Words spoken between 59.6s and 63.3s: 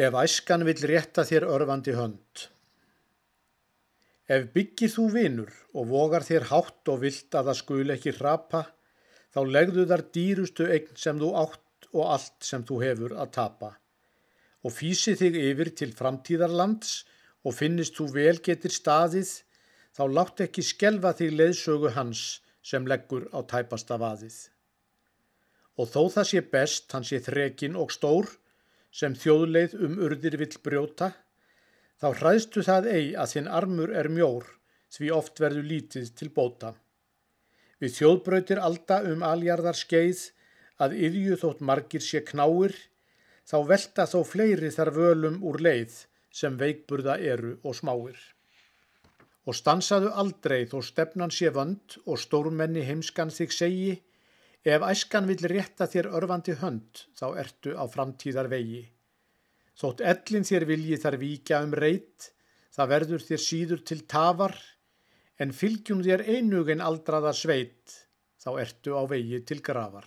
Þótt ellin þér vilji þar víkja um reyt, það verður